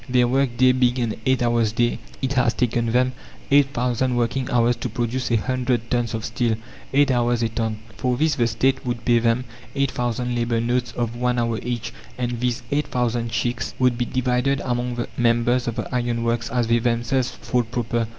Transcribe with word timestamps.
Their 0.09 0.27
work 0.27 0.57
day 0.57 0.71
being 0.71 0.97
an 0.97 1.13
eight 1.27 1.43
hours 1.43 1.73
day, 1.73 1.99
it 2.23 2.33
has 2.33 2.55
taken 2.55 2.91
them 2.91 3.11
eight 3.51 3.67
thousand 3.71 4.15
working 4.15 4.49
hours 4.49 4.75
to 4.77 4.89
produce 4.89 5.29
a 5.29 5.35
hundred 5.35 5.91
tons 5.91 6.15
of 6.15 6.25
steel 6.25 6.55
eight 6.91 7.11
hours 7.11 7.43
a 7.43 7.49
ton." 7.49 7.77
For 7.97 8.17
this 8.17 8.33
the 8.33 8.47
State 8.47 8.83
would 8.83 9.05
pay 9.05 9.19
them 9.19 9.45
eight 9.75 9.91
thousand 9.91 10.33
labour 10.33 10.59
notes 10.59 10.91
of 10.93 11.15
one 11.15 11.37
hour 11.37 11.59
each, 11.61 11.93
and 12.17 12.39
these 12.39 12.63
eight 12.71 12.87
thousand 12.87 13.29
cheques 13.29 13.75
would 13.77 13.95
be 13.95 14.05
divided 14.05 14.59
among 14.65 14.95
the 14.95 15.07
members 15.19 15.67
of 15.67 15.75
the 15.75 15.87
iron 15.93 16.23
works 16.23 16.49
as 16.49 16.65
they 16.65 16.79
themselves 16.79 17.29
thought 17.29 17.69
proper. 17.69 18.07